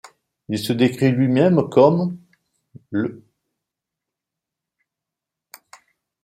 Il 0.49 0.57
se 0.57 0.73
décrit 0.73 1.11
lui-même 1.11 1.61
comme 1.69 2.17
l'. 2.91 3.21